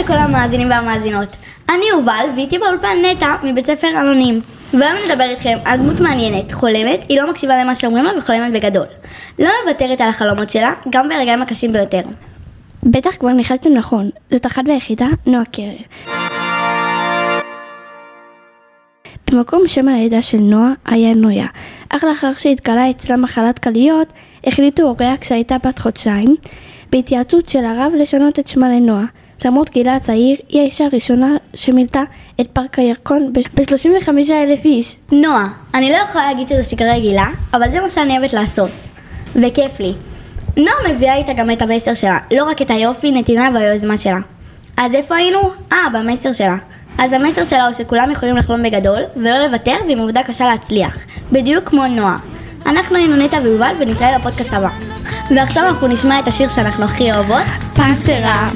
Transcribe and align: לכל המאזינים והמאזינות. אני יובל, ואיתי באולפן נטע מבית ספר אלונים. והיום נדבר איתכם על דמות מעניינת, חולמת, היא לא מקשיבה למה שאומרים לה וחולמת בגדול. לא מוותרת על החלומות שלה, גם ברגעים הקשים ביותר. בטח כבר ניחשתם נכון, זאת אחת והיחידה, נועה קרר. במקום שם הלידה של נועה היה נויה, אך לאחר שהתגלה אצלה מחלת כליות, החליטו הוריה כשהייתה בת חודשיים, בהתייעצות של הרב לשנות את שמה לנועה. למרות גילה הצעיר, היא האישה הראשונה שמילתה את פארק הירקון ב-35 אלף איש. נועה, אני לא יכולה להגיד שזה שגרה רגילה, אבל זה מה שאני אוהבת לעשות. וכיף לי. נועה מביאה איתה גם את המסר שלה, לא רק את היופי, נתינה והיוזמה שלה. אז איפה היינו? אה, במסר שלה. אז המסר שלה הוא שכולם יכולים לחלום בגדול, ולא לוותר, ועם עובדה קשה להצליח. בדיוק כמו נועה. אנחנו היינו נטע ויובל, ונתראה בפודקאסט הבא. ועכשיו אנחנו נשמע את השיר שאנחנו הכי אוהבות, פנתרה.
לכל 0.00 0.12
המאזינים 0.12 0.70
והמאזינות. 0.70 1.36
אני 1.68 1.84
יובל, 1.90 2.24
ואיתי 2.36 2.58
באולפן 2.58 2.96
נטע 3.04 3.32
מבית 3.42 3.66
ספר 3.66 3.88
אלונים. 4.00 4.40
והיום 4.72 4.96
נדבר 5.10 5.24
איתכם 5.24 5.58
על 5.64 5.78
דמות 5.78 6.00
מעניינת, 6.00 6.52
חולמת, 6.52 7.04
היא 7.08 7.20
לא 7.20 7.30
מקשיבה 7.30 7.64
למה 7.64 7.74
שאומרים 7.74 8.04
לה 8.04 8.18
וחולמת 8.18 8.52
בגדול. 8.52 8.86
לא 9.38 9.50
מוותרת 9.64 10.00
על 10.00 10.08
החלומות 10.08 10.50
שלה, 10.50 10.72
גם 10.90 11.08
ברגעים 11.08 11.42
הקשים 11.42 11.72
ביותר. 11.72 12.00
בטח 12.82 13.16
כבר 13.16 13.32
ניחשתם 13.32 13.72
נכון, 13.72 14.10
זאת 14.30 14.46
אחת 14.46 14.62
והיחידה, 14.66 15.06
נועה 15.26 15.44
קרר. 15.44 15.76
במקום 19.30 19.68
שם 19.68 19.88
הלידה 19.88 20.22
של 20.22 20.38
נועה 20.38 20.72
היה 20.84 21.14
נויה, 21.14 21.46
אך 21.88 22.04
לאחר 22.04 22.32
שהתגלה 22.38 22.90
אצלה 22.90 23.16
מחלת 23.16 23.58
כליות, 23.58 24.12
החליטו 24.44 24.82
הוריה 24.82 25.16
כשהייתה 25.16 25.56
בת 25.64 25.78
חודשיים, 25.78 26.36
בהתייעצות 26.92 27.48
של 27.48 27.64
הרב 27.64 27.92
לשנות 27.98 28.38
את 28.38 28.48
שמה 28.48 28.68
לנועה. 28.68 29.04
למרות 29.44 29.70
גילה 29.70 29.94
הצעיר, 29.94 30.36
היא 30.48 30.60
האישה 30.60 30.84
הראשונה 30.84 31.36
שמילתה 31.54 32.00
את 32.40 32.46
פארק 32.52 32.78
הירקון 32.78 33.32
ב-35 33.32 34.08
אלף 34.30 34.64
איש. 34.64 34.96
נועה, 35.12 35.48
אני 35.74 35.92
לא 35.92 35.96
יכולה 35.96 36.26
להגיד 36.26 36.48
שזה 36.48 36.62
שגרה 36.62 36.94
רגילה, 36.94 37.26
אבל 37.54 37.70
זה 37.70 37.80
מה 37.80 37.90
שאני 37.90 38.18
אוהבת 38.18 38.32
לעשות. 38.32 38.70
וכיף 39.34 39.80
לי. 39.80 39.92
נועה 40.56 40.94
מביאה 40.94 41.14
איתה 41.14 41.32
גם 41.32 41.50
את 41.50 41.62
המסר 41.62 41.94
שלה, 41.94 42.18
לא 42.32 42.44
רק 42.44 42.62
את 42.62 42.70
היופי, 42.70 43.12
נתינה 43.12 43.50
והיוזמה 43.54 43.96
שלה. 43.96 44.18
אז 44.76 44.94
איפה 44.94 45.16
היינו? 45.16 45.38
אה, 45.72 45.78
במסר 45.92 46.32
שלה. 46.32 46.56
אז 46.98 47.12
המסר 47.12 47.44
שלה 47.44 47.66
הוא 47.66 47.74
שכולם 47.74 48.10
יכולים 48.10 48.36
לחלום 48.36 48.62
בגדול, 48.62 49.02
ולא 49.16 49.46
לוותר, 49.46 49.76
ועם 49.88 49.98
עובדה 49.98 50.22
קשה 50.22 50.46
להצליח. 50.46 50.96
בדיוק 51.32 51.68
כמו 51.68 51.86
נועה. 51.86 52.18
אנחנו 52.66 52.96
היינו 52.96 53.16
נטע 53.16 53.38
ויובל, 53.42 53.74
ונתראה 53.78 54.18
בפודקאסט 54.18 54.52
הבא. 54.52 54.68
ועכשיו 55.36 55.68
אנחנו 55.68 55.86
נשמע 55.88 56.18
את 56.18 56.28
השיר 56.28 56.48
שאנחנו 56.48 56.84
הכי 56.84 57.12
אוהבות, 57.12 57.44
פנתרה. 57.74 58.48